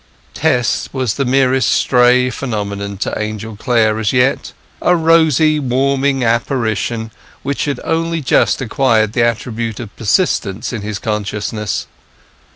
[0.33, 7.11] Tess was the merest stray phenomenon to Angel Clare as yet—a rosy, warming apparition
[7.43, 11.85] which had only just acquired the attribute of persistence in his consciousness.